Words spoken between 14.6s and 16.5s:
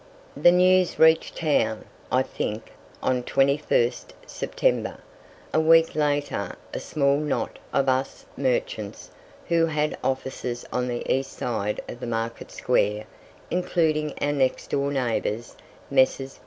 door neighbours, Messrs.